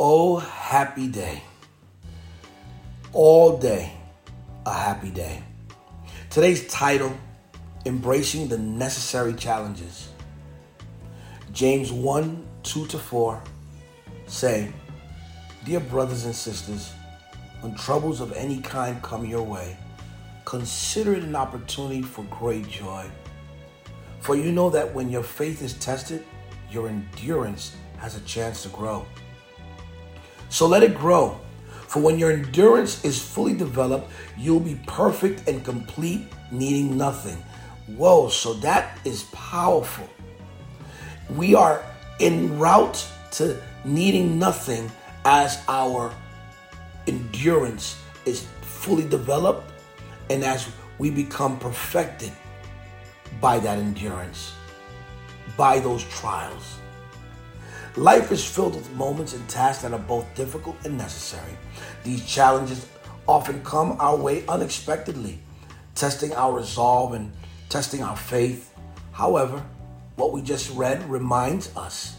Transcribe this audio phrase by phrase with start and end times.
[0.00, 1.40] Oh, happy day.
[3.12, 3.92] All day,
[4.66, 5.40] a happy day.
[6.30, 7.16] Today's title
[7.86, 10.08] Embracing the Necessary Challenges.
[11.52, 13.40] James 1 2 to 4
[14.26, 14.72] say,
[15.64, 16.92] Dear brothers and sisters,
[17.60, 19.76] when troubles of any kind come your way,
[20.44, 23.08] consider it an opportunity for great joy.
[24.18, 26.24] For you know that when your faith is tested,
[26.68, 29.06] your endurance has a chance to grow.
[30.54, 31.40] So let it grow.
[31.88, 34.08] For when your endurance is fully developed,
[34.38, 37.38] you'll be perfect and complete, needing nothing.
[37.88, 40.08] Whoa, so that is powerful.
[41.34, 41.84] We are
[42.20, 44.92] en route to needing nothing
[45.24, 46.14] as our
[47.08, 49.68] endurance is fully developed
[50.30, 52.30] and as we become perfected
[53.40, 54.52] by that endurance,
[55.56, 56.78] by those trials.
[57.96, 61.56] Life is filled with moments and tasks that are both difficult and necessary.
[62.02, 62.88] These challenges
[63.28, 65.38] often come our way unexpectedly,
[65.94, 67.30] testing our resolve and
[67.68, 68.74] testing our faith.
[69.12, 69.64] However,
[70.16, 72.16] what we just read reminds us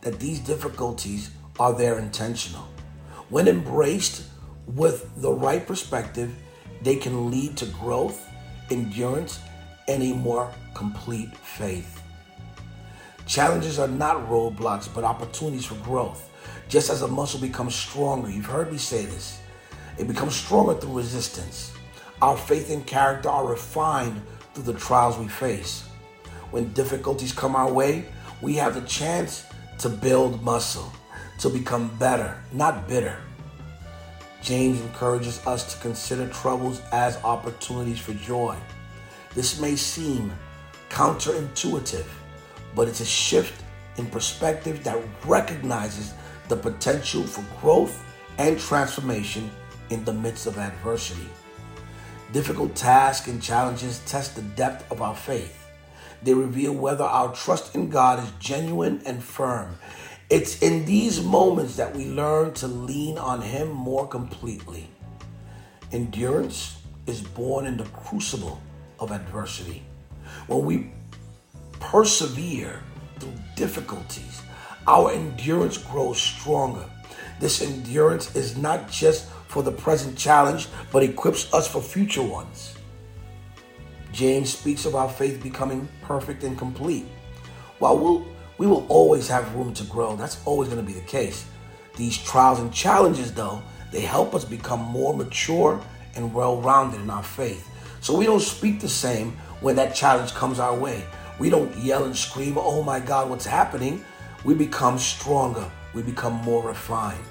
[0.00, 2.66] that these difficulties are there intentional.
[3.28, 4.24] When embraced
[4.66, 6.34] with the right perspective,
[6.82, 8.28] they can lead to growth,
[8.72, 9.38] endurance,
[9.86, 12.01] and a more complete faith.
[13.32, 16.28] Challenges are not roadblocks, but opportunities for growth.
[16.68, 19.40] Just as a muscle becomes stronger, you've heard me say this,
[19.96, 21.72] it becomes stronger through resistance.
[22.20, 24.20] Our faith and character are refined
[24.52, 25.84] through the trials we face.
[26.50, 28.04] When difficulties come our way,
[28.42, 29.46] we have the chance
[29.78, 30.92] to build muscle,
[31.38, 33.16] to become better, not bitter.
[34.42, 38.54] James encourages us to consider troubles as opportunities for joy.
[39.34, 40.30] This may seem
[40.90, 42.04] counterintuitive
[42.74, 43.62] but it's a shift
[43.96, 46.14] in perspective that recognizes
[46.48, 48.04] the potential for growth
[48.38, 49.50] and transformation
[49.90, 51.28] in the midst of adversity.
[52.32, 55.58] Difficult tasks and challenges test the depth of our faith.
[56.22, 59.76] They reveal whether our trust in God is genuine and firm.
[60.30, 64.88] It's in these moments that we learn to lean on Him more completely.
[65.90, 68.62] Endurance is born in the crucible
[68.98, 69.82] of adversity.
[70.46, 70.92] When we
[71.82, 72.80] persevere
[73.18, 74.40] through difficulties,
[74.86, 76.84] our endurance grows stronger.
[77.40, 82.76] This endurance is not just for the present challenge, but equips us for future ones.
[84.12, 87.06] James speaks of our faith becoming perfect and complete.
[87.78, 88.26] While we'll,
[88.58, 91.44] we will always have room to grow, that's always going to be the case.
[91.96, 93.60] These trials and challenges, though,
[93.90, 95.78] they help us become more mature
[96.14, 97.68] and well rounded in our faith.
[98.00, 101.04] So we don't speak the same when that challenge comes our way.
[101.42, 104.04] We don't yell and scream, oh my God, what's happening?
[104.44, 105.68] We become stronger.
[105.92, 107.24] We become more refined.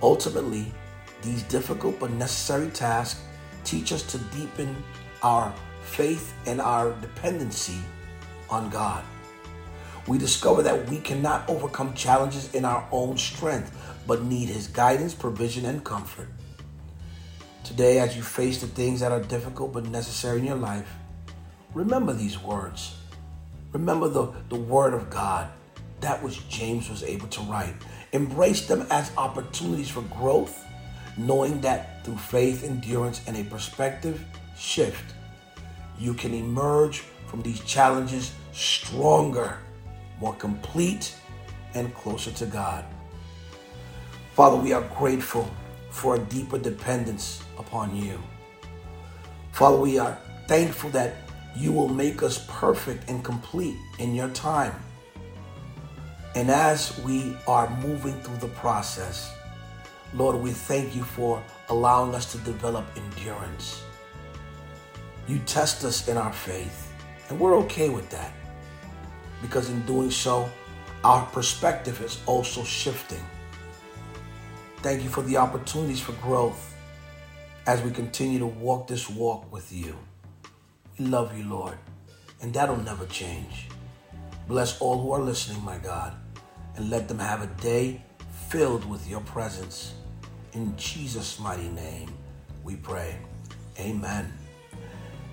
[0.00, 0.72] Ultimately,
[1.20, 3.20] these difficult but necessary tasks
[3.64, 4.74] teach us to deepen
[5.22, 5.52] our
[5.82, 7.76] faith and our dependency
[8.48, 9.04] on God.
[10.06, 13.76] We discover that we cannot overcome challenges in our own strength,
[14.06, 16.28] but need His guidance, provision, and comfort.
[17.62, 20.90] Today, as you face the things that are difficult but necessary in your life,
[21.74, 22.96] Remember these words.
[23.72, 25.48] Remember the, the word of God.
[26.00, 27.74] That which James was able to write.
[28.12, 30.64] Embrace them as opportunities for growth,
[31.16, 34.24] knowing that through faith, endurance, and a perspective
[34.56, 35.14] shift,
[35.98, 39.58] you can emerge from these challenges stronger,
[40.20, 41.14] more complete,
[41.74, 42.84] and closer to God.
[44.34, 45.48] Father, we are grateful
[45.90, 48.18] for a deeper dependence upon you.
[49.52, 51.14] Father, we are thankful that
[51.56, 54.74] you will make us perfect and complete in your time.
[56.34, 59.32] And as we are moving through the process,
[60.14, 63.82] Lord, we thank you for allowing us to develop endurance.
[65.26, 66.92] You test us in our faith,
[67.28, 68.32] and we're okay with that
[69.42, 70.48] because in doing so,
[71.04, 73.24] our perspective is also shifting.
[74.78, 76.74] Thank you for the opportunities for growth
[77.66, 79.96] as we continue to walk this walk with you
[81.00, 81.78] love you, Lord,
[82.42, 83.68] and that'll never change.
[84.46, 86.14] Bless all who are listening, my God,
[86.76, 88.02] and let them have a day
[88.48, 89.94] filled with your presence.
[90.52, 92.12] In Jesus' mighty name,
[92.64, 93.16] we pray.
[93.78, 94.32] Amen.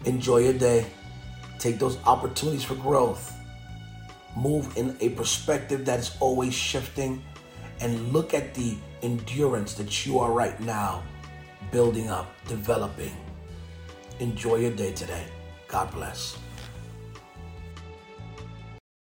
[0.06, 0.86] Enjoy your day.
[1.60, 3.34] Take those opportunities for growth.
[4.36, 7.24] Move in a perspective that is always shifting
[7.80, 11.04] and look at the endurance that you are right now
[11.72, 13.16] building up, developing.
[14.20, 15.26] Enjoy your day today.
[15.68, 16.47] God bless.